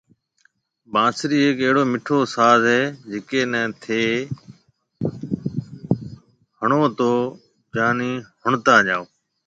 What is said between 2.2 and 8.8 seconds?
ساز ھيَََ جڪي ني ٿي ۿڻۿو تو جاڻي ۿڻتا